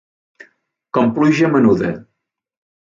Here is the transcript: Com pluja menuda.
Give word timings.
Com 0.99 1.13
pluja 1.19 1.53
menuda. 1.59 1.95